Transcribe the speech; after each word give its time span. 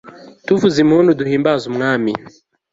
tuvuze 0.45 0.77
impundu, 0.83 1.17
duhimbaze 1.19 1.63
umwami 1.71 2.11